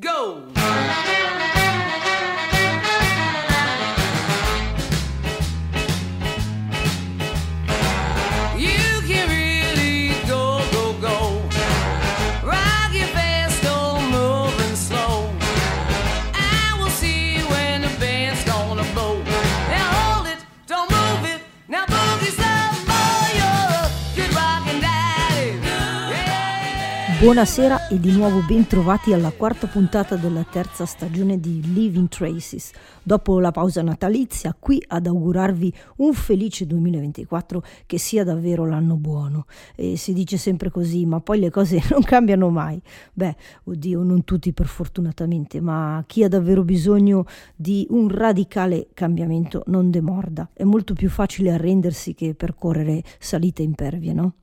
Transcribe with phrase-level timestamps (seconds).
[0.00, 0.44] Go!
[27.20, 32.70] Buonasera e di nuovo ben trovati alla quarta puntata della terza stagione di Living Traces.
[33.02, 39.46] Dopo la pausa natalizia, qui ad augurarvi un felice 2024 che sia davvero l'anno buono.
[39.74, 42.80] E si dice sempre così, ma poi le cose non cambiano mai.
[43.12, 47.24] Beh, oddio, non tutti per fortunatamente, ma chi ha davvero bisogno
[47.56, 50.50] di un radicale cambiamento non demorda.
[50.52, 54.34] È molto più facile arrendersi che percorrere salite impervie, no?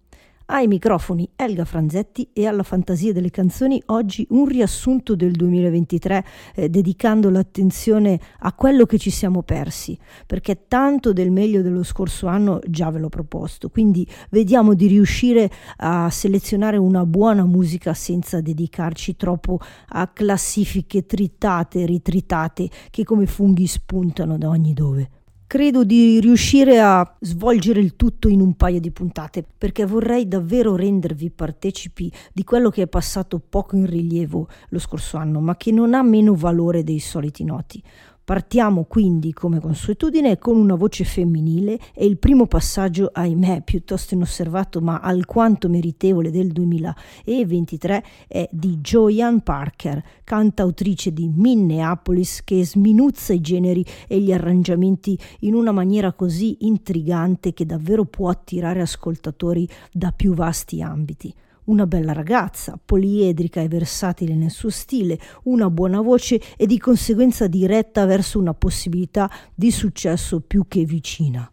[0.48, 6.70] Ai microfoni Elga Franzetti e alla fantasia delle canzoni oggi un riassunto del 2023 eh,
[6.70, 12.60] dedicando l'attenzione a quello che ci siamo persi, perché tanto del meglio dello scorso anno
[12.68, 19.16] già ve l'ho proposto, quindi vediamo di riuscire a selezionare una buona musica senza dedicarci
[19.16, 19.58] troppo
[19.90, 25.10] a classifiche tritate ritritate che come funghi spuntano da ogni dove.
[25.56, 30.76] Credo di riuscire a svolgere il tutto in un paio di puntate perché vorrei davvero
[30.76, 35.72] rendervi partecipi di quello che è passato poco in rilievo lo scorso anno, ma che
[35.72, 37.82] non ha meno valore dei soliti noti.
[38.26, 44.82] Partiamo quindi, come consuetudine, con una voce femminile e il primo passaggio, ahimè, piuttosto inosservato
[44.82, 53.42] ma alquanto meritevole del 2023 è di Joanne Parker, cantautrice di Minneapolis che sminuzza i
[53.42, 60.12] generi e gli arrangiamenti in una maniera così intrigante che davvero può attirare ascoltatori da
[60.12, 61.32] più vasti ambiti
[61.66, 67.48] una bella ragazza, poliedrica e versatile nel suo stile, una buona voce e di conseguenza
[67.48, 71.50] diretta verso una possibilità di successo più che vicina.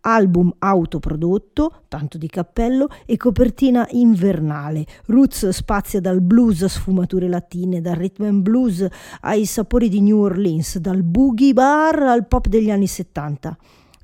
[0.00, 4.86] Album autoprodotto, tanto di cappello, e copertina invernale.
[5.06, 8.86] Roots spazia dal blues a sfumature latine, dal rhythm and blues
[9.22, 13.56] ai sapori di New Orleans, dal boogie bar al pop degli anni 70.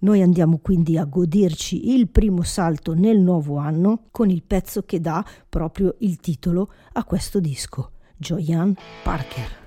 [0.03, 5.01] Noi andiamo quindi a goderci il primo salto nel nuovo anno con il pezzo che
[5.01, 8.75] dà proprio il titolo a questo disco, Joyanne
[9.05, 9.62] Parker.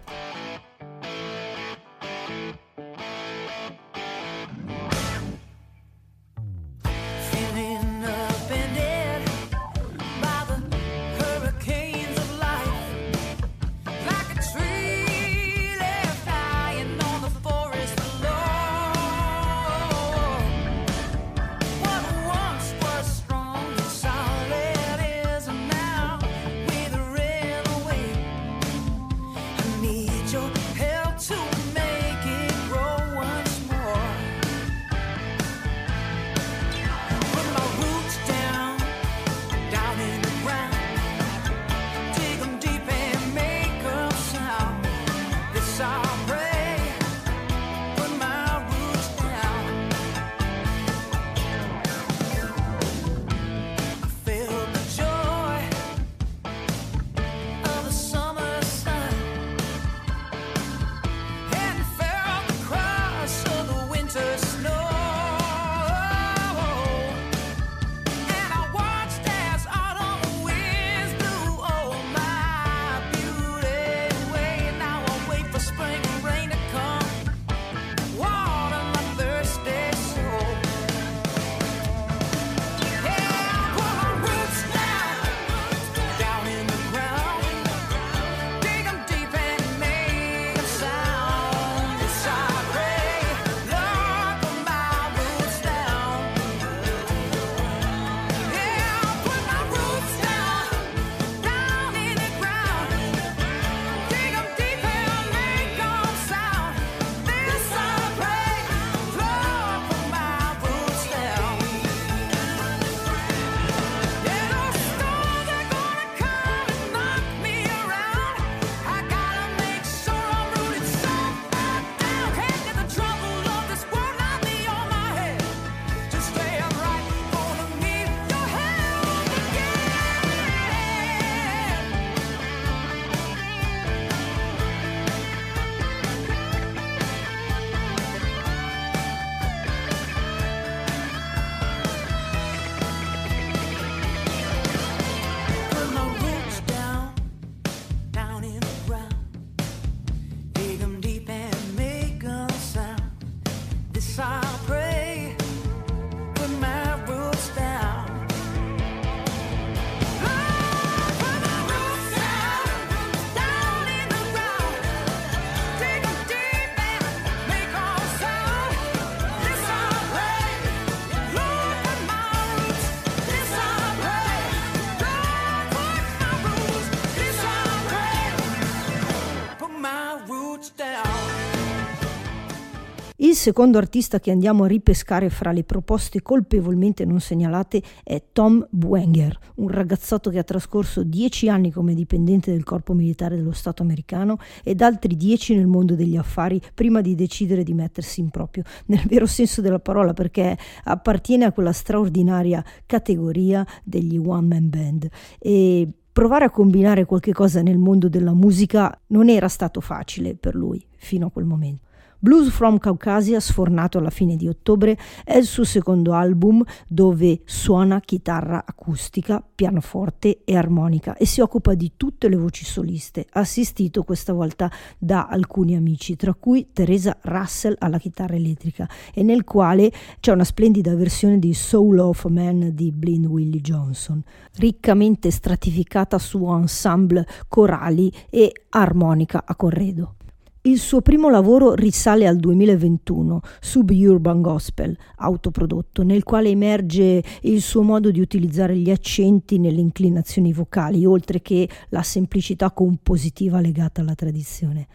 [183.46, 189.38] Secondo artista che andiamo a ripescare fra le proposte colpevolmente non segnalate è Tom Buenger,
[189.58, 194.40] un ragazzotto che ha trascorso dieci anni come dipendente del corpo militare dello Stato americano
[194.64, 199.06] ed altri dieci nel mondo degli affari prima di decidere di mettersi in proprio, nel
[199.06, 205.08] vero senso della parola, perché appartiene a quella straordinaria categoria degli one man band.
[205.38, 210.56] E provare a combinare qualche cosa nel mondo della musica non era stato facile per
[210.56, 211.84] lui fino a quel momento.
[212.26, 218.00] Blues from Caucasia, sfornato alla fine di ottobre, è il suo secondo album dove suona
[218.00, 224.34] chitarra acustica, pianoforte e armonica e si occupa di tutte le voci soliste, assistito questa
[224.34, 230.32] volta da alcuni amici, tra cui Teresa Russell alla chitarra elettrica e nel quale c'è
[230.32, 234.20] una splendida versione di Soul of Man di Blind Willie Johnson,
[234.56, 240.16] riccamente stratificata su ensemble corali e armonica a corredo.
[240.66, 247.84] Il suo primo lavoro risale al 2021, Suburban Gospel, autoprodotto, nel quale emerge il suo
[247.84, 254.16] modo di utilizzare gli accenti nelle inclinazioni vocali, oltre che la semplicità compositiva legata alla
[254.16, 254.88] tradizione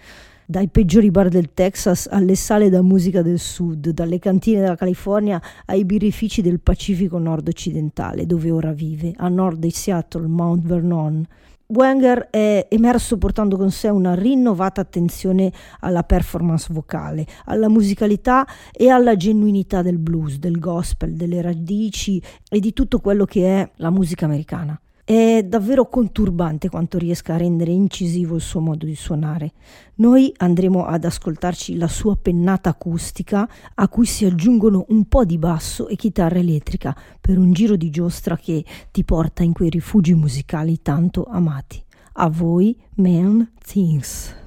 [0.45, 5.41] dai peggiori bar del Texas alle sale da musica del sud, dalle cantine della California
[5.67, 11.25] ai birrifici del Pacifico nord-occidentale, dove ora vive, a nord di Seattle, Mount Vernon.
[11.73, 18.89] Wenger è emerso portando con sé una rinnovata attenzione alla performance vocale, alla musicalità e
[18.89, 23.91] alla genuinità del blues, del gospel, delle radici e di tutto quello che è la
[23.91, 24.81] musica americana.
[25.11, 29.55] È davvero conturbante quanto riesca a rendere incisivo il suo modo di suonare.
[29.97, 35.37] Noi andremo ad ascoltarci la sua pennata acustica a cui si aggiungono un po' di
[35.37, 40.15] basso e chitarra elettrica per un giro di giostra che ti porta in quei rifugi
[40.15, 41.83] musicali tanto amati.
[42.13, 44.40] A voi, Man Things.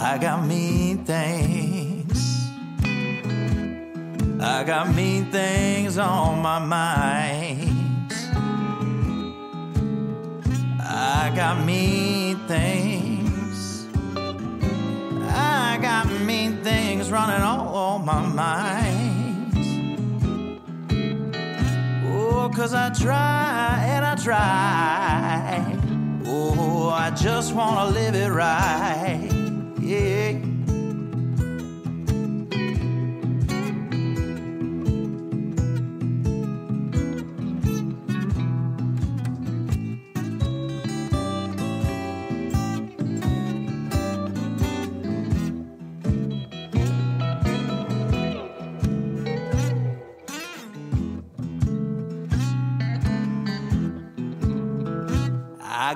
[0.00, 2.50] I got mean things.
[4.40, 8.12] I got mean things on my mind.
[10.80, 13.88] I got mean things.
[15.30, 19.52] I got mean things running all on my mind.
[22.06, 25.76] Oh, cause I try and I try.
[26.24, 29.37] Oh, I just wanna live it right
[29.90, 29.94] I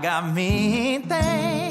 [0.00, 1.61] got mean things.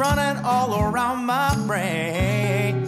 [0.00, 2.86] Running all around my brain.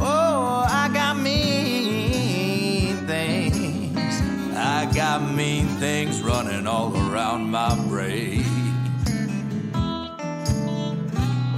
[0.00, 4.56] Oh, I got mean things.
[4.56, 8.44] I got mean things running all around my brain.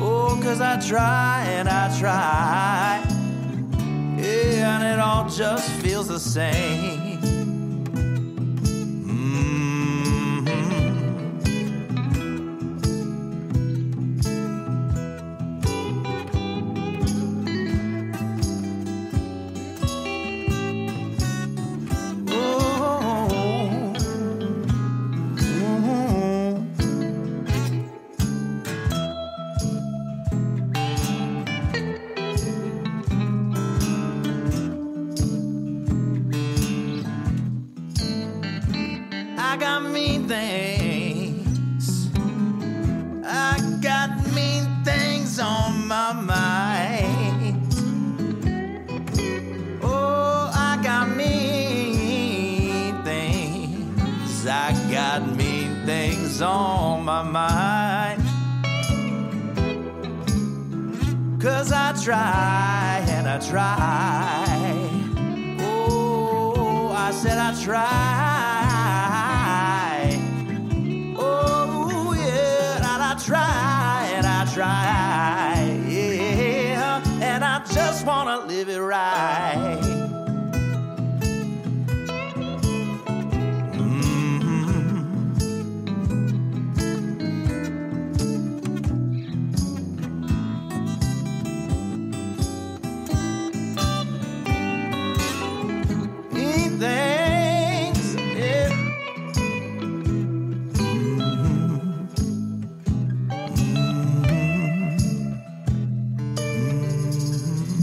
[0.01, 3.05] Oh, cause I try and I try.
[4.17, 7.14] Yeah, and it all just feels the same.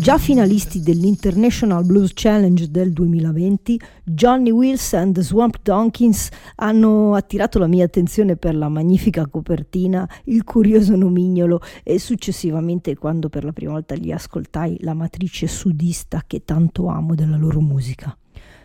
[0.01, 7.59] Già finalisti dell'International Blues Challenge del 2020, Johnny Wills and the Swamp Donkeys hanno attirato
[7.59, 13.53] la mia attenzione per la magnifica copertina, il curioso nomignolo e successivamente quando per la
[13.53, 18.17] prima volta li ascoltai la matrice sudista che tanto amo della loro musica.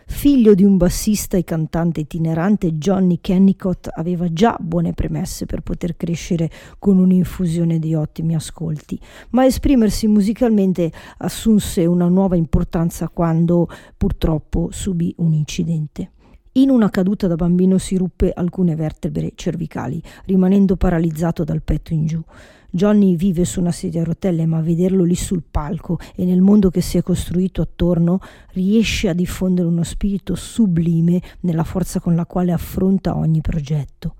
[0.09, 5.97] Figlio di un bassista e cantante itinerante, Johnny Kennicott aveva già buone premesse per poter
[5.97, 6.49] crescere
[6.79, 8.97] con un'infusione di ottimi ascolti,
[9.31, 16.11] ma esprimersi musicalmente assunse una nuova importanza quando purtroppo subì un incidente.
[16.53, 22.05] In una caduta da bambino si ruppe alcune vertebre cervicali, rimanendo paralizzato dal petto in
[22.07, 22.23] giù.
[22.69, 26.69] Johnny vive su una sedia a rotelle, ma vederlo lì sul palco e nel mondo
[26.69, 28.19] che si è costruito attorno
[28.51, 34.15] riesce a diffondere uno spirito sublime nella forza con la quale affronta ogni progetto.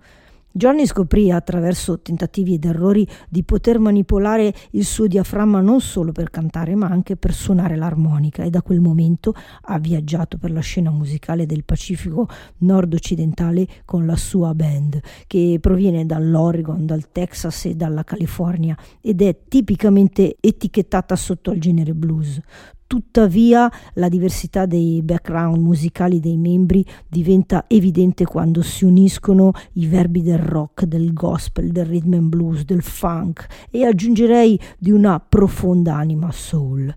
[0.58, 6.32] Johnny scoprì attraverso tentativi ed errori di poter manipolare il suo diaframma non solo per
[6.32, 10.90] cantare ma anche per suonare l'armonica e da quel momento ha viaggiato per la scena
[10.90, 18.04] musicale del Pacifico nord-occidentale con la sua band che proviene dall'Oregon, dal Texas e dalla
[18.04, 22.42] California ed è tipicamente etichettata sotto al genere blues.
[22.88, 30.22] Tuttavia la diversità dei background musicali dei membri diventa evidente quando si uniscono i verbi
[30.22, 35.96] del rock, del gospel, del rhythm and blues, del funk e aggiungerei di una profonda
[35.96, 36.96] anima soul.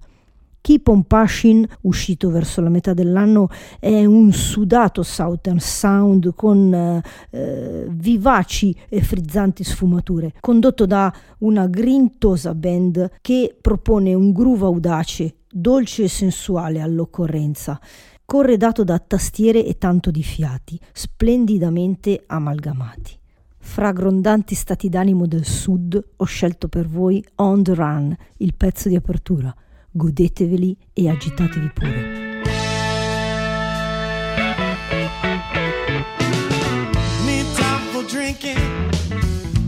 [0.60, 3.48] Keep on Pushing, uscito verso la metà dell'anno,
[3.78, 12.54] è un sudato Southern Sound con eh, vivaci e frizzanti sfumature, condotto da una grintosa
[12.54, 17.80] band che propone un groove audace dolce e sensuale all'occorrenza,
[18.24, 23.18] corredato da tastiere e tanto di fiati, splendidamente amalgamati.
[23.62, 28.88] Fra grondanti stati d'animo del sud ho scelto per voi On the Run, il pezzo
[28.88, 29.54] di apertura.
[29.94, 32.20] Godeteveli e agitatevi pure.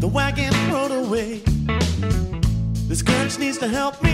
[0.02, 1.40] the wagon rode away.
[2.88, 4.12] This courage needs to help me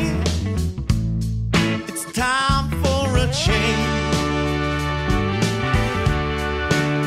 [1.88, 3.88] It's time for a change.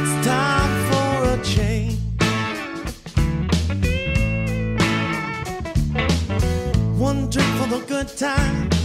[0.02, 2.00] It's time for a change.
[6.98, 8.81] One drink for the good times,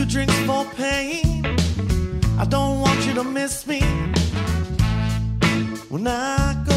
[0.00, 1.44] two drinks for pain.
[2.38, 3.80] I don't want you to miss me
[5.90, 6.69] when I go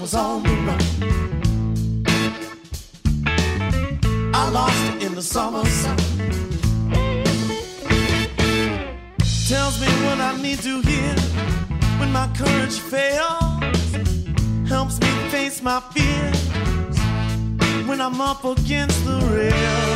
[0.00, 0.80] was on the run.
[4.34, 5.96] I lost it in the summer sun.
[9.48, 11.14] Tells me what I need to hear
[11.98, 13.62] when my courage fails.
[14.68, 16.48] Helps me face my fears
[17.86, 19.95] when I'm up against the rail.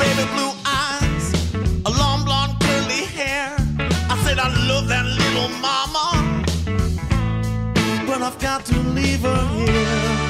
[0.00, 1.24] baby blue eyes,
[1.84, 3.54] a long blonde curly hair.
[4.12, 6.06] I said I love that little mama,
[8.06, 10.29] but I've got to leave her here.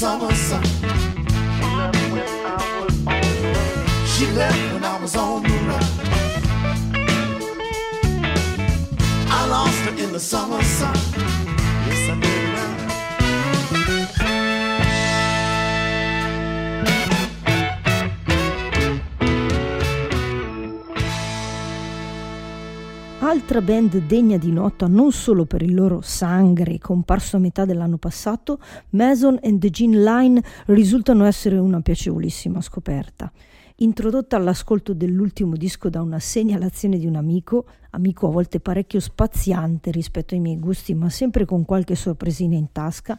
[0.00, 0.62] Summer sun.
[4.12, 5.84] She left when I was on the run.
[9.38, 11.15] I lost her in the summer sun.
[23.26, 27.98] Altra band degna di nota non solo per il loro sangre comparso a metà dell'anno
[27.98, 28.60] passato,
[28.90, 33.32] Mason and the Gene Line risultano essere una piacevolissima scoperta.
[33.78, 39.90] Introdotta all'ascolto dell'ultimo disco da una segnalazione di un amico, amico a volte parecchio spaziante
[39.90, 43.18] rispetto ai miei gusti, ma sempre con qualche sorpresina in tasca,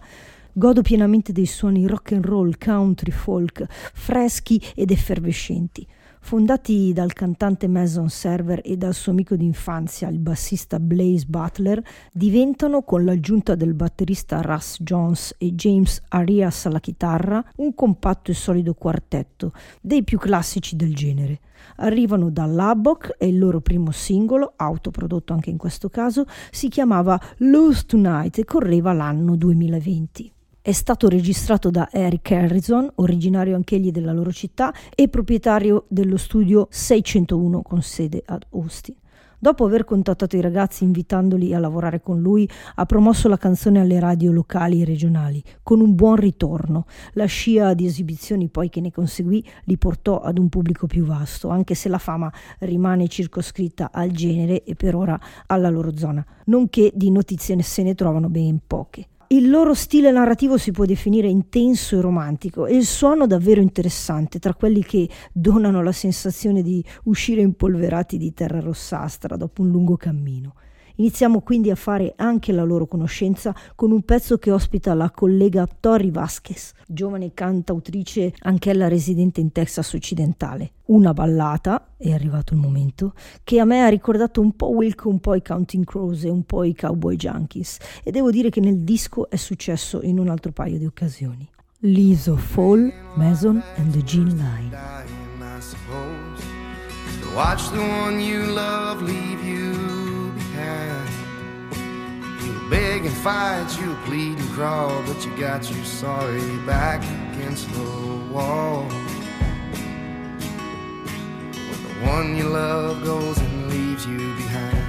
[0.54, 5.86] godo pienamente dei suoni rock and roll, country, folk, freschi ed effervescenti.
[6.28, 12.84] Fondati dal cantante Mason Server e dal suo amico d'infanzia, il bassista Blaze Butler, diventano,
[12.84, 18.74] con l'aggiunta del batterista Russ Jones e James Arias alla chitarra, un compatto e solido
[18.74, 21.40] quartetto, dei più classici del genere.
[21.78, 27.18] Arrivano da Lubbock e il loro primo singolo, autoprodotto anche in questo caso, si chiamava
[27.38, 30.34] Lose Tonight e correva l'anno 2020.
[30.68, 36.68] È stato registrato da Eric Harrison, originario anch'egli della loro città e proprietario dello studio
[36.70, 38.96] 601 con sede ad Austin.
[39.40, 43.98] Dopo aver contattato i ragazzi invitandoli a lavorare con lui, ha promosso la canzone alle
[44.02, 46.86] radio locali e regionali, con un buon ritorno.
[47.14, 51.48] La scia di esibizioni poi che ne conseguì li portò ad un pubblico più vasto,
[51.48, 56.92] anche se la fama rimane circoscritta al genere e per ora alla loro zona, nonché
[56.94, 59.08] di notizie se ne trovano ben poche.
[59.30, 64.40] Il loro stile narrativo si può definire intenso e romantico e il suono davvero interessante,
[64.40, 69.98] tra quelli che donano la sensazione di uscire impolverati di terra rossastra dopo un lungo
[69.98, 70.54] cammino.
[70.98, 75.68] Iniziamo quindi a fare anche la loro conoscenza con un pezzo che ospita la collega
[75.80, 80.72] Tori Vasquez, giovane cantautrice anch'ella residente in Texas occidentale.
[80.86, 85.20] Una ballata, è arrivato il momento, che a me ha ricordato un po' Wilco, un
[85.20, 88.80] po' i Counting Crows e un po' i Cowboy Junkies e devo dire che nel
[88.80, 91.48] disco è successo in un altro paio di occasioni.
[91.84, 94.76] Of Fall, Mason and the Gene Line.
[97.36, 99.67] watch the one you love leave you
[102.70, 107.02] beg and fight, you'll plead and crawl, but you got your sorry back
[107.34, 107.84] against the
[108.32, 108.84] wall.
[111.68, 114.86] When the one you love goes and leaves you behind.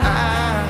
[0.00, 0.64] I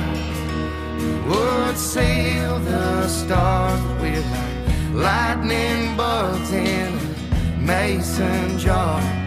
[1.27, 9.20] would sail the stars like lightning bugs in a mason jar.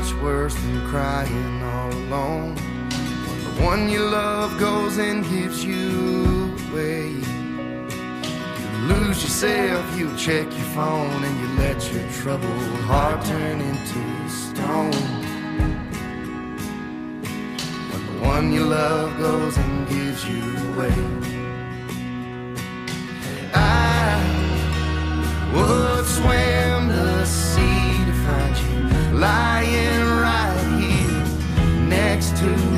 [0.00, 2.54] Much worse than crying all alone.
[2.54, 7.08] When the one you love goes and gives you away.
[8.60, 14.02] You lose yourself, you check your phone, and you let your troubled heart turn into
[14.28, 14.92] stone.
[17.90, 20.98] When the one you love goes and gives you away.
[23.52, 24.22] I
[25.52, 27.47] would swim the sea
[29.18, 32.77] lying right here next to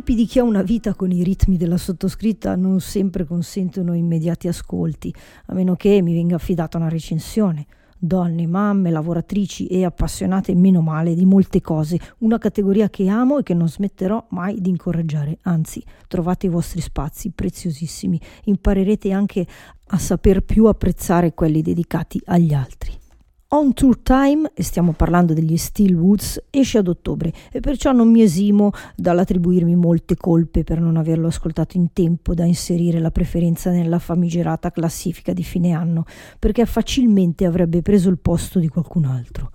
[0.00, 4.48] tempi di chi ha una vita con i ritmi della sottoscritta non sempre consentono immediati
[4.48, 5.14] ascolti,
[5.46, 7.66] a meno che mi venga affidata una recensione.
[7.98, 13.42] Donne, mamme, lavoratrici e appassionate meno male di molte cose, una categoria che amo e
[13.42, 15.36] che non smetterò mai di incoraggiare.
[15.42, 19.46] Anzi, trovate i vostri spazi preziosissimi, imparerete anche
[19.88, 22.99] a saper più apprezzare quelli dedicati agli altri.
[23.52, 28.08] On Tour Time, e stiamo parlando degli Steel Woods, esce ad ottobre e perciò non
[28.08, 33.72] mi esimo dall'attribuirmi molte colpe per non averlo ascoltato in tempo da inserire la preferenza
[33.72, 36.04] nella famigerata classifica di fine anno,
[36.38, 39.50] perché facilmente avrebbe preso il posto di qualcun altro.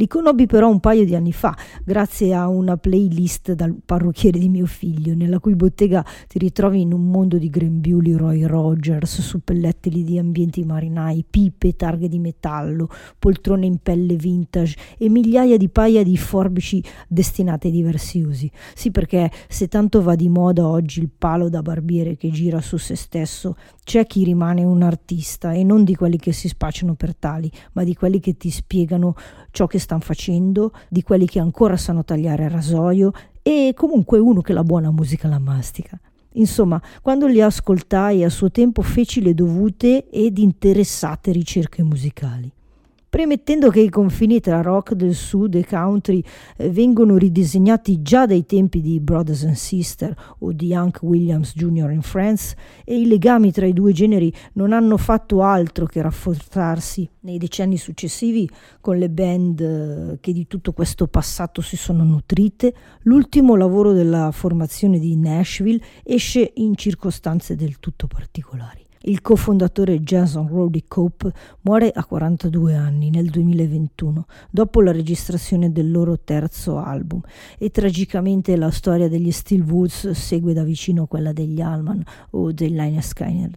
[0.00, 4.48] Li conobbi però un paio di anni fa, grazie a una playlist dal parrucchiere di
[4.48, 10.02] mio figlio, nella cui bottega ti ritrovi in un mondo di grembiuli Roy Rogers, suppellettili
[10.02, 16.02] di ambienti marinai, pipe, targhe di metallo, poltrone in pelle vintage e migliaia di paia
[16.02, 18.50] di forbici destinate ai diversi usi.
[18.74, 22.78] Sì, perché se tanto va di moda oggi il palo da barbiere che gira su
[22.78, 27.14] se stesso, c'è chi rimane un artista e non di quelli che si spacciano per
[27.14, 29.14] tali, ma di quelli che ti spiegano
[29.50, 33.10] ciò che stanno facendo, di quelli che ancora sanno tagliare il rasoio
[33.42, 35.98] e comunque uno che la buona musica la mastica.
[36.34, 42.52] Insomma, quando li ascoltai a suo tempo feci le dovute ed interessate ricerche musicali.
[43.10, 46.22] Premettendo che i confini tra rock del sud e country
[46.56, 51.86] eh, vengono ridisegnati già dai tempi di Brothers and Sisters o di Hank Williams Jr.
[51.86, 57.10] and Friends e i legami tra i due generi non hanno fatto altro che rafforzarsi
[57.22, 58.48] nei decenni successivi
[58.80, 64.30] con le band eh, che di tutto questo passato si sono nutrite, l'ultimo lavoro della
[64.30, 68.79] formazione di Nashville esce in circostanze del tutto particolari.
[69.04, 71.32] Il cofondatore Jason Roddy Cope
[71.62, 77.22] muore a 42 anni nel 2021, dopo la registrazione del loro terzo album,
[77.56, 82.68] e tragicamente la storia degli Steel Woods segue da vicino quella degli Allman o dei
[82.68, 83.50] Liner Skyner.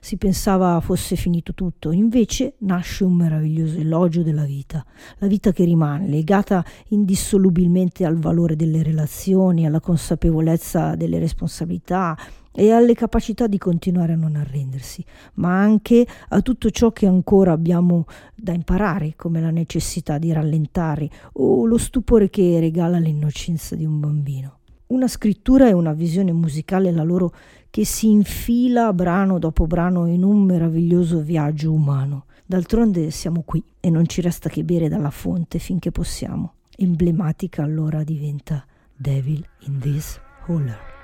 [0.00, 4.84] Si pensava fosse finito tutto, invece nasce un meraviglioso elogio della vita,
[5.18, 12.16] la vita che rimane legata indissolubilmente al valore delle relazioni, alla consapevolezza delle responsabilità,
[12.52, 17.52] e alle capacità di continuare a non arrendersi, ma anche a tutto ciò che ancora
[17.52, 23.84] abbiamo da imparare, come la necessità di rallentare o lo stupore che regala l'innocenza di
[23.84, 24.56] un bambino.
[24.88, 27.32] Una scrittura e una visione musicale la loro
[27.70, 32.24] che si infila brano dopo brano in un meraviglioso viaggio umano.
[32.46, 36.54] D'altronde siamo qui e non ci resta che bere dalla fonte finché possiamo.
[36.76, 38.64] Emblematica allora diventa
[38.96, 40.97] Devil in this Holler.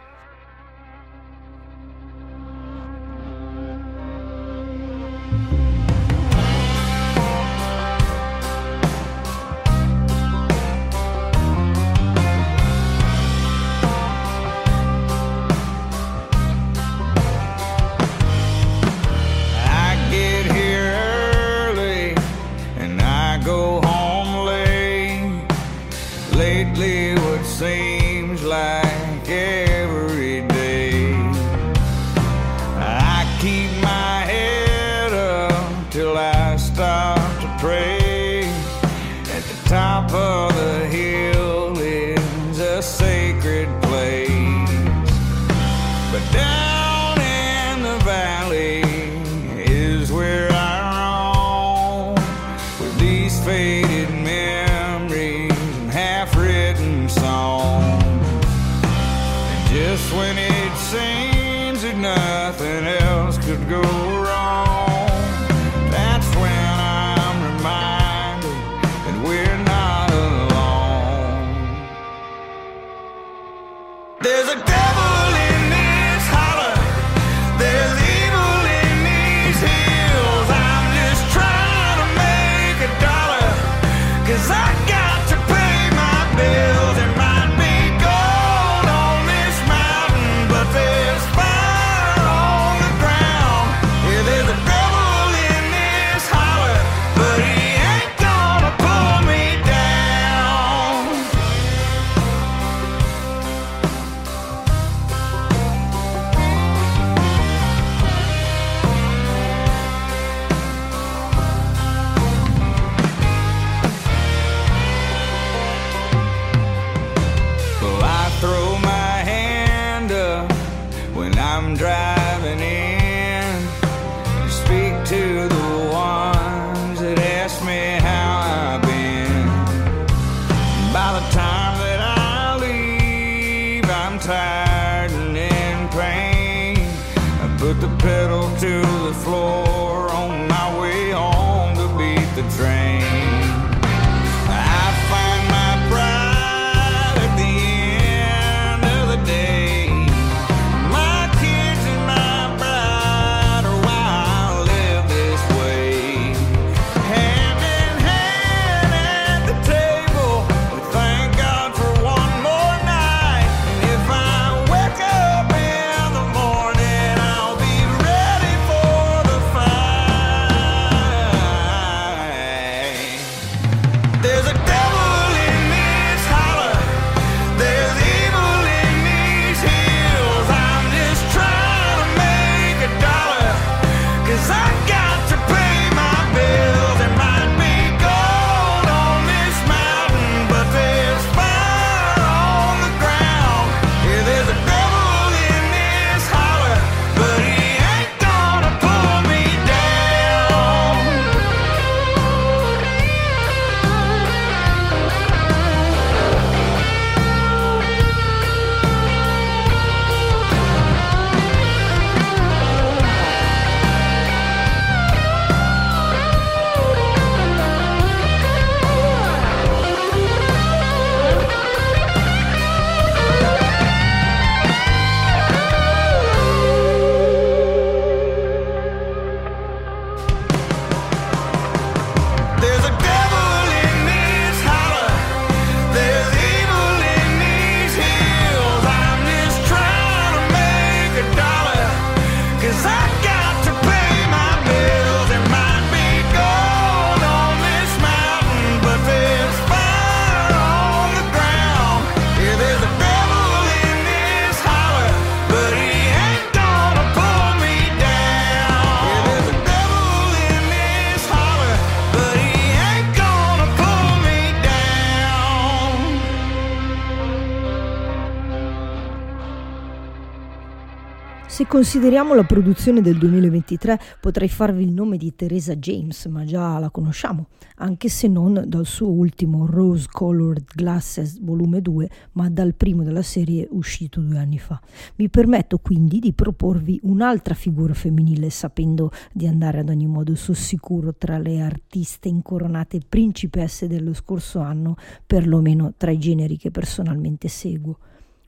[271.74, 276.88] Consideriamo la produzione del 2023 potrei farvi il nome di Teresa James, ma già la
[276.88, 283.02] conosciamo, anche se non dal suo ultimo Rose Colored Glasses volume 2, ma dal primo
[283.02, 284.80] della serie uscito due anni fa.
[285.16, 290.54] Mi permetto quindi di proporvi un'altra figura femminile, sapendo di andare ad ogni modo sul
[290.54, 294.94] sicuro tra le artiste incoronate principesse dello scorso anno,
[295.26, 297.98] perlomeno tra i generi che personalmente seguo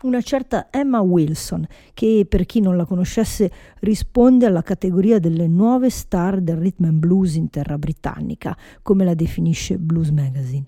[0.06, 5.90] una certa Emma Wilson, che per chi non la conoscesse risponde alla categoria delle nuove
[5.90, 10.64] star del rhythm and blues in terra britannica, come la definisce Blues Magazine.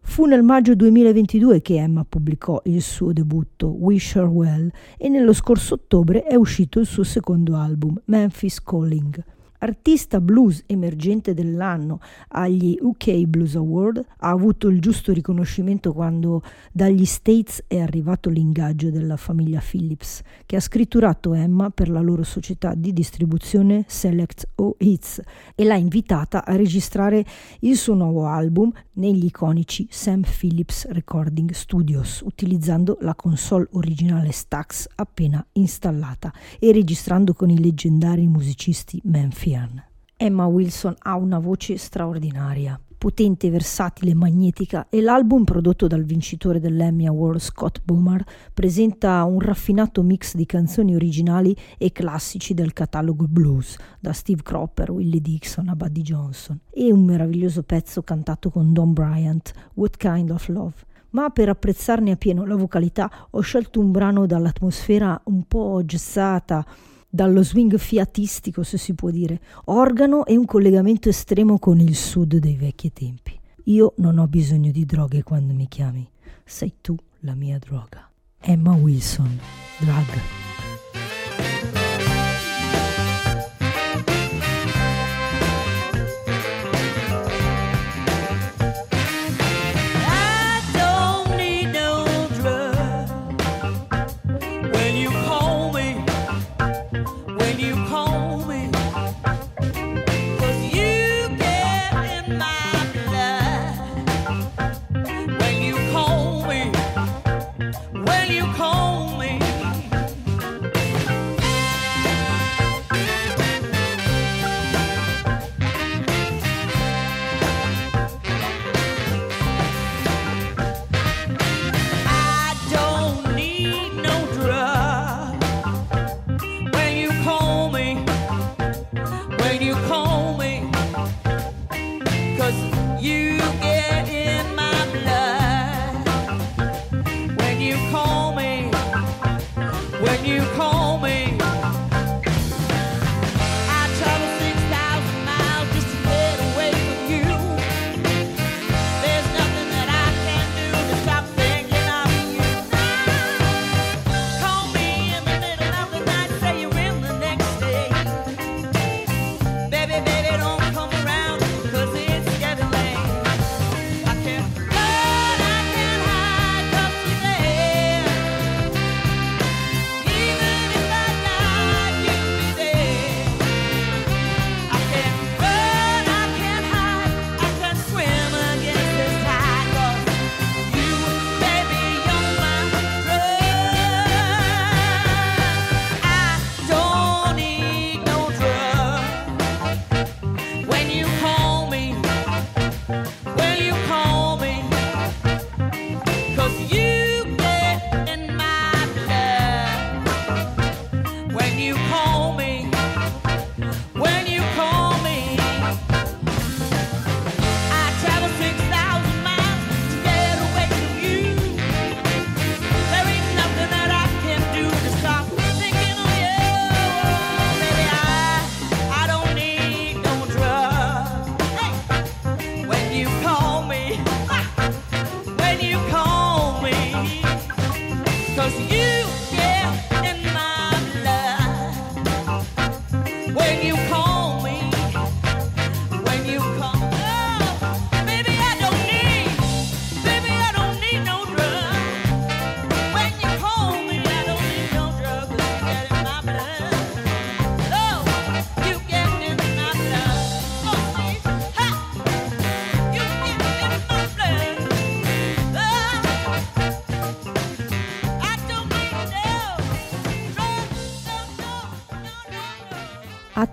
[0.00, 5.34] Fu nel maggio 2022 che Emma pubblicò il suo debutto Wish Her Well e nello
[5.34, 9.22] scorso ottobre è uscito il suo secondo album Memphis Calling.
[9.60, 17.04] Artista blues emergente dell'anno agli UK Blues Award, ha avuto il giusto riconoscimento quando dagli
[17.04, 22.74] States è arrivato l'ingaggio della famiglia Phillips, che ha scritturato Emma per la loro società
[22.74, 25.20] di distribuzione Select O Hits
[25.56, 27.24] e l'ha invitata a registrare
[27.60, 34.86] il suo nuovo album negli iconici Sam Phillips Recording Studios, utilizzando la console originale Stax
[34.94, 39.00] appena installata e registrando con i leggendari musicisti
[39.48, 39.82] Memphian.
[40.16, 47.06] Emma Wilson ha una voce straordinaria, potente, versatile, magnetica e l'album prodotto dal vincitore dell'Emmy
[47.06, 53.76] Award Scott Boomer presenta un raffinato mix di canzoni originali e classici del catalogo blues,
[54.00, 58.92] da Steve Cropper, Willie Dixon a Buddy Johnson, e un meraviglioso pezzo cantato con Don
[58.92, 60.86] Bryant, What Kind of Love.
[61.10, 66.66] ma per apprezzarne appieno la vocalità ho scelto un brano dall'atmosfera un po' gessata,
[67.08, 72.36] dallo swing fiatistico se si può dire, organo e un collegamento estremo con il sud
[72.36, 73.38] dei vecchi tempi.
[73.64, 76.08] Io non ho bisogno di droghe quando mi chiami,
[76.44, 78.10] sei tu la mia droga.
[78.40, 79.38] Emma Wilson,
[79.78, 80.67] Drug.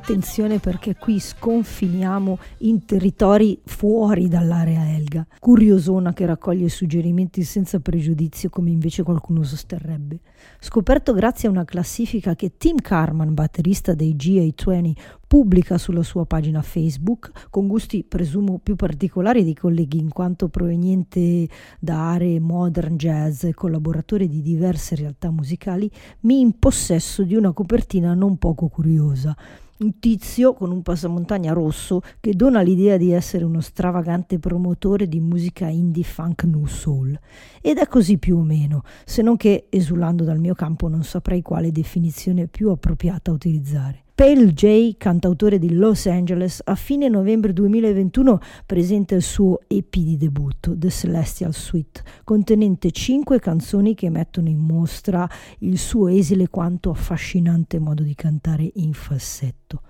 [0.07, 5.25] Attenzione perché qui sconfiniamo in territori fuori dall'area Elga.
[5.39, 10.19] Curiosona che raccoglie suggerimenti senza pregiudizio come invece qualcuno sosterrebbe.
[10.59, 14.93] Scoperto grazie a una classifica che Tim Carman, batterista dei GA20,
[15.25, 21.49] pubblica sulla sua pagina Facebook, con gusti presumo più particolari dei colleghi in quanto proveniente
[21.79, 25.89] da aree modern jazz e collaboratore di diverse realtà musicali,
[26.21, 29.35] mi in possesso di una copertina non poco curiosa
[29.77, 35.19] un tizio con un passamontagna rosso che dona l'idea di essere uno stravagante promotore di
[35.19, 37.19] musica indie funk new soul.
[37.61, 41.41] Ed è così più o meno, se non che, esulando dal mio campo, non saprei
[41.41, 44.04] quale definizione più appropriata utilizzare.
[44.15, 50.15] Pale J, cantautore di Los Angeles, a fine novembre 2021 presenta il suo EP di
[50.15, 56.91] debutto, The Celestial Suite, contenente cinque canzoni che mettono in mostra il suo esile quanto
[56.91, 59.81] affascinante modo di cantare in falsetto.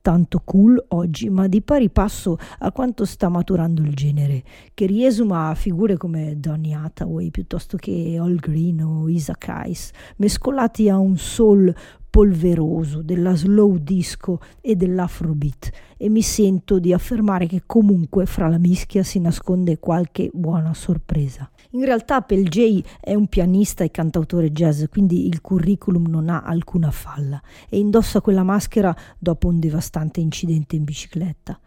[0.00, 5.48] Tanto cool oggi, ma di pari passo a quanto sta maturando il genere, che riesuma
[5.48, 11.16] a figure come Donny Hathaway piuttosto che Al Green o Isaac Hayes, mescolati a un
[11.16, 11.72] soul
[12.12, 18.58] polveroso, della slow disco e dell'afrobeat e mi sento di affermare che comunque fra la
[18.58, 21.50] mischia si nasconde qualche buona sorpresa.
[21.70, 26.42] In realtà Pel J è un pianista e cantautore jazz, quindi il curriculum non ha
[26.42, 27.40] alcuna falla
[27.70, 31.58] e indossa quella maschera dopo un devastante incidente in bicicletta.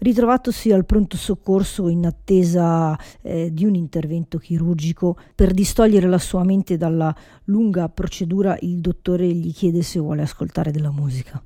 [0.00, 6.44] Ritrovatosi al pronto soccorso in attesa eh, di un intervento chirurgico per distogliere la sua
[6.44, 11.42] mente dalla lunga procedura, il dottore gli chiede se vuole ascoltare della musica.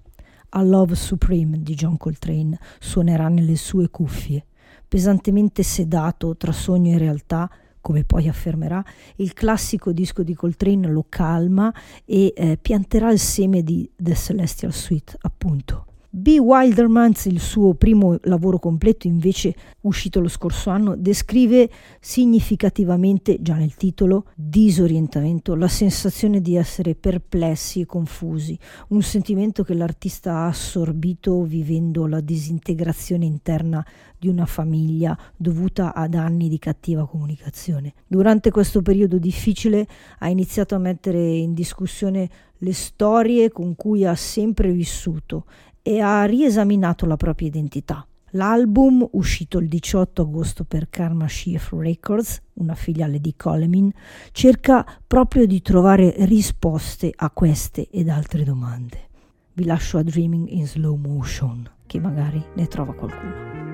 [0.56, 4.46] A Love Supreme di John Coltrane suonerà nelle sue cuffie.
[4.86, 7.50] Pesantemente sedato tra sogno e realtà,
[7.80, 8.82] come poi affermerà,
[9.16, 11.74] il classico disco di Coltrane lo calma
[12.04, 15.86] e eh, pianterà il seme di The Celestial Suite, appunto.
[16.16, 16.38] B.
[16.38, 23.74] Wildermans, il suo primo lavoro completo invece uscito lo scorso anno, descrive significativamente, già nel
[23.74, 28.56] titolo, disorientamento, la sensazione di essere perplessi e confusi,
[28.90, 33.84] un sentimento che l'artista ha assorbito vivendo la disintegrazione interna
[34.16, 37.92] di una famiglia dovuta ad anni di cattiva comunicazione.
[38.06, 39.84] Durante questo periodo difficile
[40.20, 45.44] ha iniziato a mettere in discussione le storie con cui ha sempre vissuto
[45.86, 48.06] e ha riesaminato la propria identità.
[48.30, 53.92] L'album, uscito il 18 agosto per Karma Sheaf Records, una filiale di Coleman,
[54.32, 59.10] cerca proprio di trovare risposte a queste ed altre domande.
[59.52, 63.73] Vi lascio a Dreaming in Slow Motion, che magari ne trova qualcuno.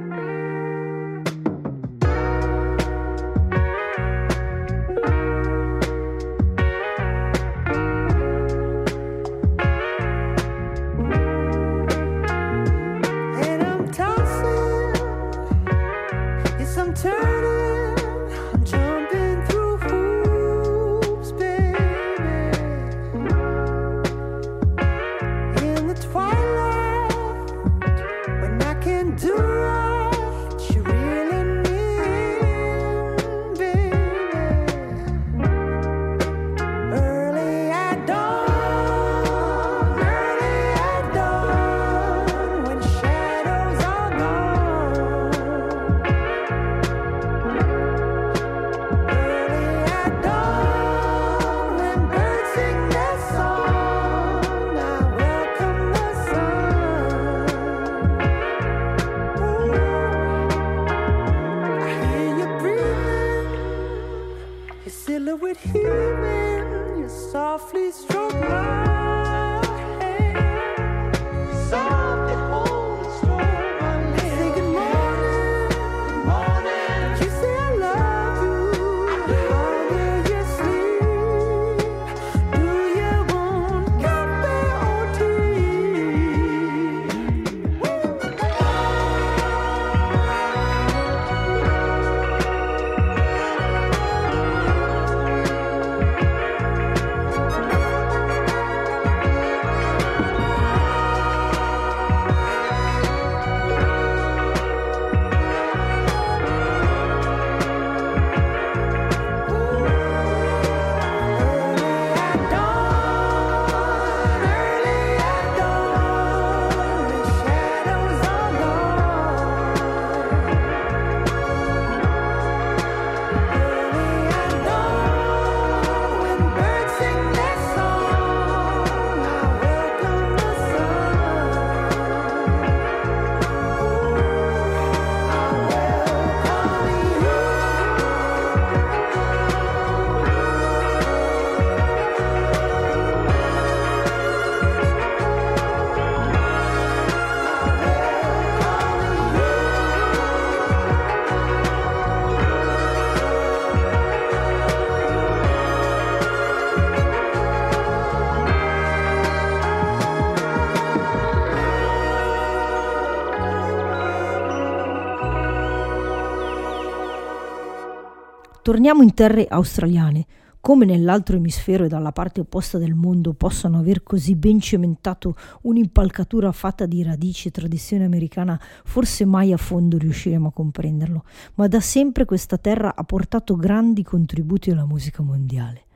[168.71, 170.27] Torniamo in terre australiane.
[170.61, 176.53] Come nell'altro emisfero e dalla parte opposta del mondo possano aver così ben cementato un'impalcatura
[176.53, 181.81] fatta di radici e tradizione americana, forse mai a fondo riusciremo a comprenderlo, ma da
[181.81, 185.87] sempre questa terra ha portato grandi contributi alla musica mondiale.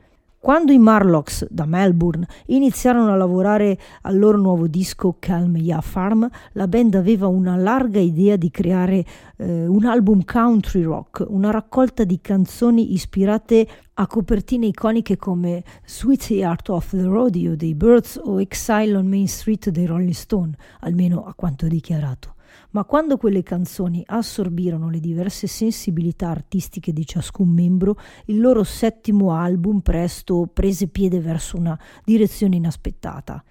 [0.45, 6.29] Quando i Marlocks da Melbourne iniziarono a lavorare al loro nuovo disco Calm Ya Farm,
[6.51, 9.03] la band aveva una larga idea di creare
[9.37, 16.29] eh, un album country rock, una raccolta di canzoni ispirate a copertine iconiche come Sweet
[16.29, 21.25] Heart of the Rodeo dei Birds o Exile on Main Street dei Rolling Stone, almeno
[21.25, 22.34] a quanto dichiarato
[22.71, 29.33] ma quando quelle canzoni assorbirono le diverse sensibilità artistiche di ciascun membro, il loro settimo
[29.33, 33.43] album presto prese piede verso una direzione inaspettata.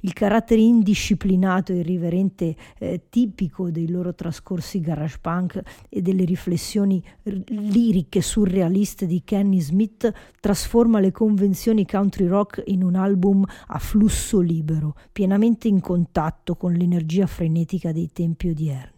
[0.00, 7.02] Il carattere indisciplinato e irriverente eh, tipico dei loro trascorsi garage punk e delle riflessioni
[7.24, 13.78] r- liriche surrealiste di Kenny Smith trasforma le convenzioni country rock in un album a
[13.78, 18.97] flusso libero, pienamente in contatto con l'energia frenetica dei tempi odierni.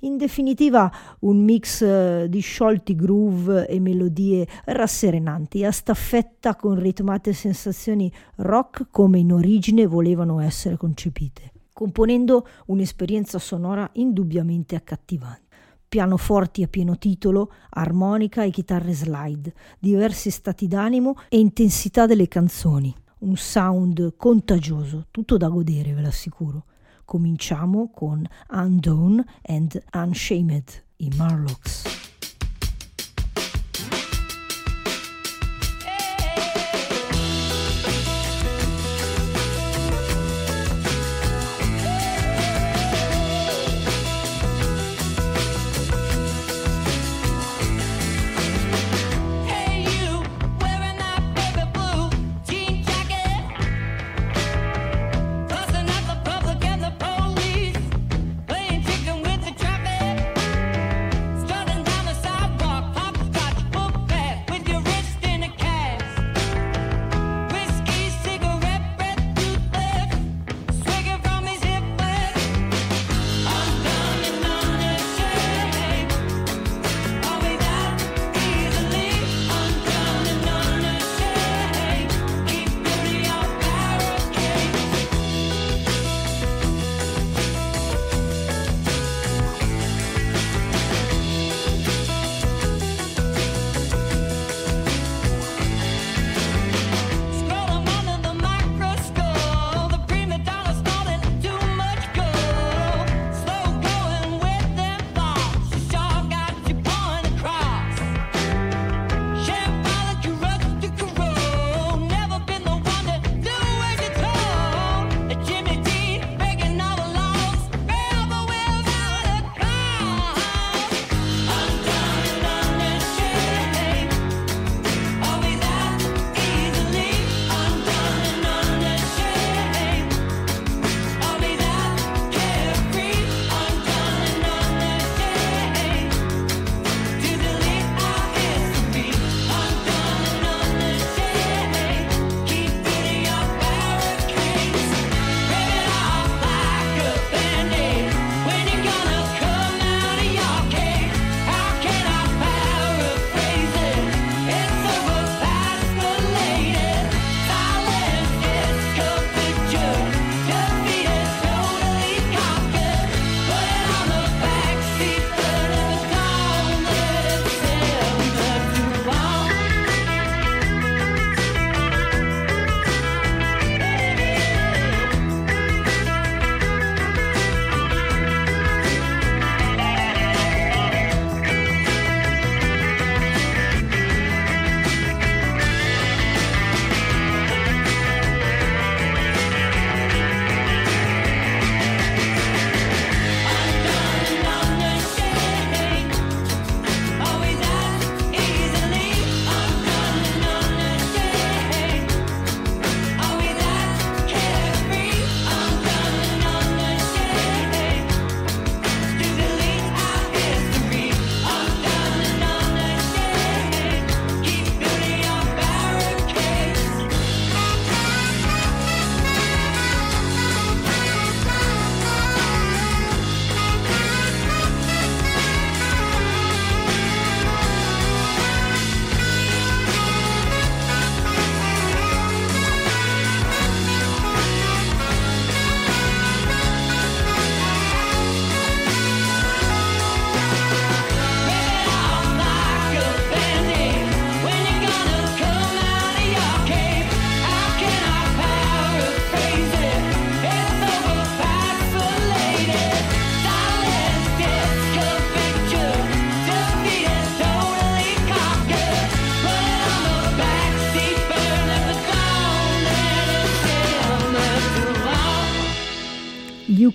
[0.00, 7.32] In definitiva un mix eh, di sciolti groove e melodie rasserenanti, a staffetta con ritmate
[7.32, 15.50] sensazioni rock come in origine volevano essere concepite, componendo un'esperienza sonora indubbiamente accattivante
[15.92, 22.96] pianoforti a pieno titolo, armonica e chitarre slide, diversi stati d'animo e intensità delle canzoni.
[23.18, 26.64] Un sound contagioso, tutto da godere, ve l'assicuro.
[27.12, 32.01] Cominciamo con Undone and Unshamed, i Marlocks.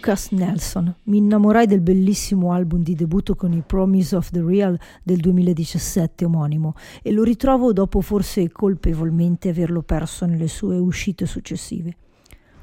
[0.08, 0.96] Lucas Nelson.
[1.04, 6.24] Mi innamorai del bellissimo album di debutto con i Promise of the Real del 2017
[6.24, 11.98] omonimo e lo ritrovo dopo forse colpevolmente averlo perso nelle sue uscite successive.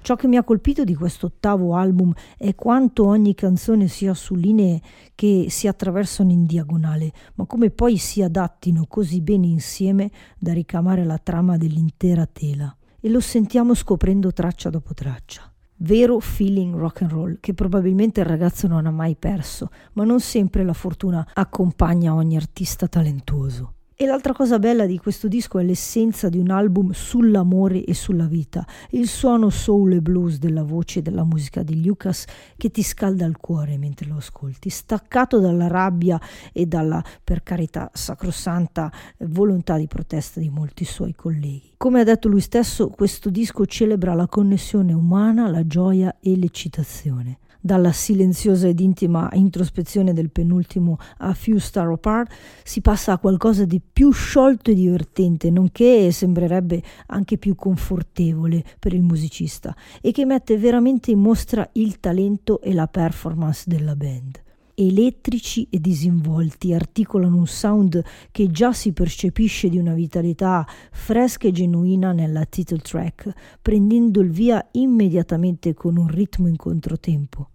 [0.01, 4.35] Ciò che mi ha colpito di questo ottavo album è quanto ogni canzone sia su
[4.35, 4.81] linee
[5.15, 11.05] che si attraversano in diagonale, ma come poi si adattino così bene insieme da ricamare
[11.05, 12.75] la trama dell'intera tela.
[12.99, 18.27] E lo sentiamo scoprendo traccia dopo traccia vero feeling rock and roll che probabilmente il
[18.27, 23.73] ragazzo non ha mai perso, ma non sempre la fortuna accompagna ogni artista talentuoso.
[23.97, 28.27] E l'altra cosa bella di questo disco è l'essenza di un album sull'amore e sulla
[28.27, 32.25] vita, il suono soul e blues della voce e della musica di Lucas
[32.57, 36.21] che ti scalda il cuore mentre lo ascolti, staccato dalla rabbia
[36.53, 41.75] e dalla, per carità, sacrosanta volontà di protesta di molti suoi colleghi.
[41.77, 47.39] Come ha detto lui stesso, questo disco celebra la connessione umana, la gioia e l'eccitazione
[47.65, 52.31] dalla silenziosa ed intima introspezione del penultimo A Few Star Apart,
[52.63, 58.93] si passa a qualcosa di più sciolto e divertente, nonché sembrerebbe anche più confortevole per
[58.93, 64.43] il musicista e che mette veramente in mostra il talento e la performance della band.
[64.75, 71.53] Elettrici e disinvolti, articolano un sound che già si percepisce di una vitalità fresca e
[71.53, 77.49] genuina nella title track, prendendo il via immediatamente con un ritmo in controtempo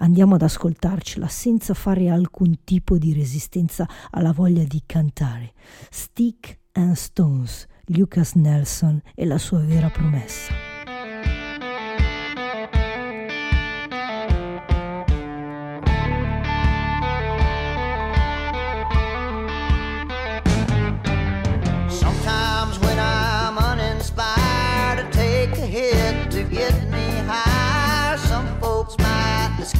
[0.00, 5.52] andiamo ad ascoltarcela senza fare alcun tipo di resistenza alla voglia di cantare.
[5.90, 10.69] Stick and Stones, Lucas Nelson e la sua vera promessa.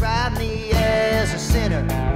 [0.00, 2.09] Describe me as a sinner.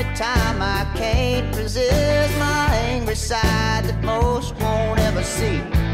[0.00, 5.89] Only time I can't resist my angry side that most won't ever see.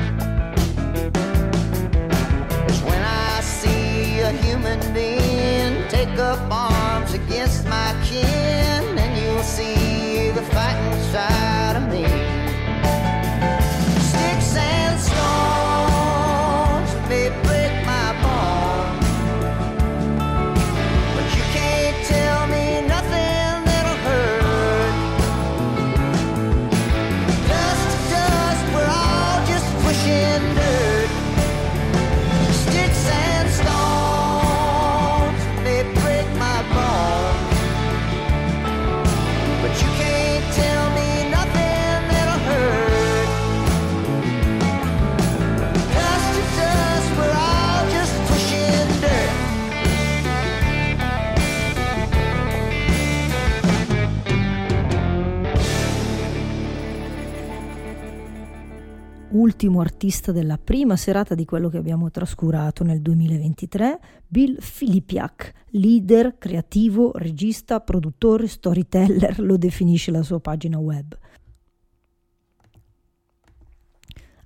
[59.47, 66.37] Ultimo artista della prima serata di quello che abbiamo trascurato nel 2023, Bill Filipiak, leader,
[66.37, 71.17] creativo, regista, produttore, storyteller, lo definisce la sua pagina web.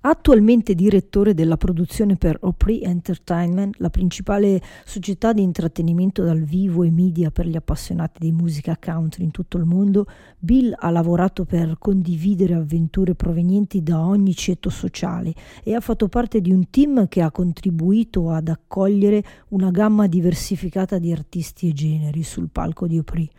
[0.03, 6.89] Attualmente direttore della produzione per Opry Entertainment, la principale società di intrattenimento dal vivo e
[6.89, 10.07] media per gli appassionati di musica country in tutto il mondo,
[10.39, 16.41] Bill ha lavorato per condividere avventure provenienti da ogni ceto sociale e ha fatto parte
[16.41, 22.23] di un team che ha contribuito ad accogliere una gamma diversificata di artisti e generi
[22.23, 23.29] sul palco di Opry.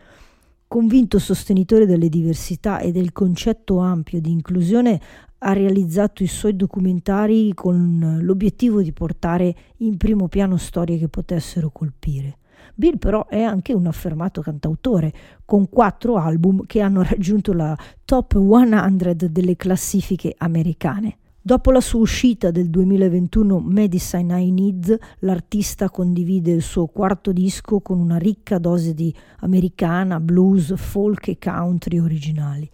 [0.65, 4.99] Convinto sostenitore delle diversità e del concetto ampio di inclusione,
[5.45, 11.69] ha realizzato i suoi documentari con l'obiettivo di portare in primo piano storie che potessero
[11.69, 12.37] colpire.
[12.75, 15.13] Bill però è anche un affermato cantautore,
[15.43, 21.17] con quattro album che hanno raggiunto la top 100 delle classifiche americane.
[21.45, 27.81] Dopo la sua uscita del 2021 Medicine I Need, l'artista condivide il suo quarto disco
[27.81, 32.69] con una ricca dose di americana, blues, folk e country originali.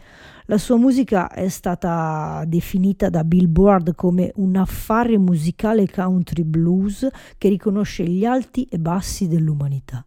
[0.45, 7.07] La sua musica è stata definita da Billboard come un affare musicale country blues
[7.39, 10.05] che riconosce gli alti e bassi dell'umanità.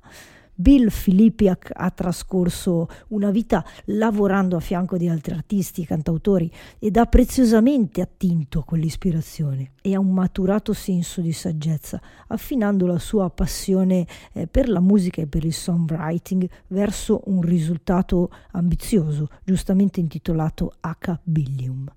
[0.55, 6.97] Bill Filippiak ha trascorso una vita lavorando a fianco di altri artisti e cantautori ed
[6.97, 14.07] ha preziosamente attinto quell'ispirazione e ha un maturato senso di saggezza, affinando la sua passione
[14.33, 21.19] eh, per la musica e per il songwriting verso un risultato ambizioso, giustamente intitolato H.
[21.23, 21.91] Billium.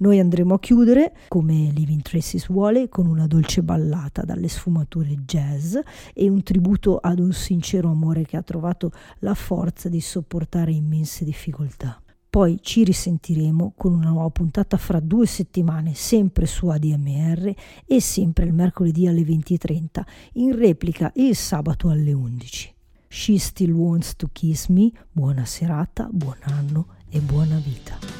[0.00, 5.76] Noi andremo a chiudere, come Living Traces vuole, con una dolce ballata dalle sfumature jazz
[6.14, 11.26] e un tributo ad un sincero amore che ha trovato la forza di sopportare immense
[11.26, 12.00] difficoltà.
[12.30, 17.52] Poi ci risentiremo con una nuova puntata fra due settimane, sempre su ADMR
[17.84, 20.02] e sempre il mercoledì alle 20.30,
[20.34, 22.74] in replica il sabato alle 11.
[23.06, 28.19] She Still Wants to Kiss Me, buona serata, buon anno e buona vita.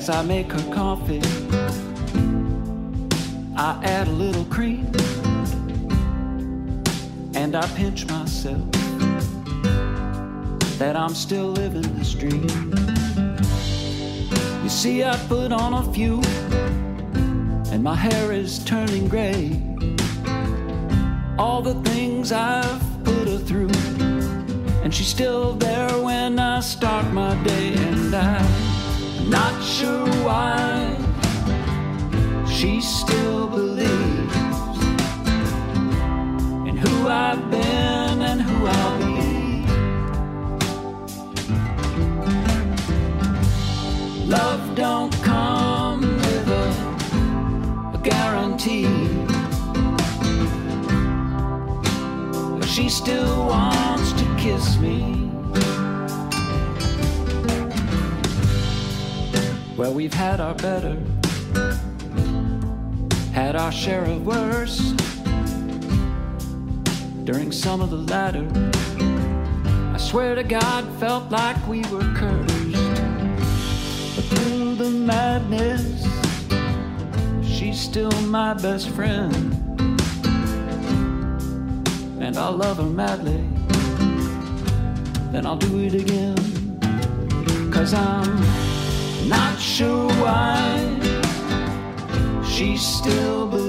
[0.00, 1.20] As I make her coffee,
[3.54, 4.90] I add a little cream
[7.34, 8.64] and I pinch myself
[10.78, 12.48] that I'm still living this dream.
[14.62, 16.22] You see, I put on a few
[17.70, 19.60] and my hair is turning gray.
[21.38, 23.68] All the things I've put her through,
[24.82, 28.70] and she's still there when I start my day, and I'm
[29.28, 30.94] not sure why
[32.46, 34.36] she still believes
[36.68, 39.64] in who I've been and who I'll be.
[44.26, 46.66] Love don't come with a,
[47.94, 48.84] a guarantee.
[52.58, 55.19] But she still wants to kiss me.
[59.80, 60.94] Well, we've had our better,
[63.32, 64.92] had our share of worse.
[67.24, 68.46] During some of the latter,
[69.94, 72.92] I swear to God, felt like we were cursed.
[74.16, 76.06] But through the madness,
[77.42, 79.32] she's still my best friend.
[82.20, 83.42] And I'll love her madly,
[85.32, 86.36] then I'll do it again.
[87.72, 88.69] Cause I'm
[89.80, 90.60] not sure why
[92.44, 93.59] she still